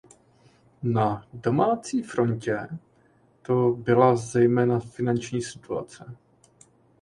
Na 0.83 1.27
domácí 1.33 2.01
frontě 2.01 2.59
to 3.41 3.69
byla 3.71 4.15
zejména 4.15 4.79
finanční 4.79 5.41
situace. 5.41 6.15